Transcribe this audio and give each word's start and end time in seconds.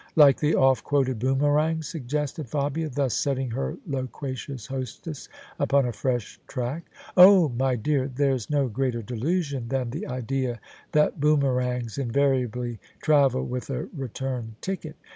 "Like 0.25 0.39
the 0.39 0.55
oft 0.55 0.83
quoted 0.83 1.19
boomerang," 1.19 1.83
suggested 1.83 2.49
Fabia, 2.49 2.89
thus 2.89 3.13
setting 3.13 3.51
her 3.51 3.77
loquacious 3.85 4.65
hostess 4.65 5.29
upon 5.59 5.85
a 5.85 5.93
fresh 5.93 6.39
track." 6.47 6.85
Oh 7.15 7.45
1 7.49 7.57
my 7.57 7.75
dear, 7.75 8.07
there's 8.07 8.49
no 8.49 8.67
greater 8.67 9.03
delusion 9.03 9.67
than 9.67 9.91
the 9.91 10.07
idea 10.07 10.59
that 10.93 11.19
boomerangs 11.21 11.99
invariably 11.99 12.79
travel 12.99 13.45
with 13.45 13.69
a 13.69 13.89
return 13.95 14.55
ticket. 14.59 14.95